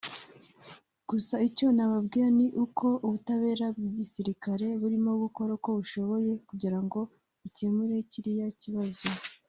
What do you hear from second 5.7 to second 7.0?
bushoboye kugira ngo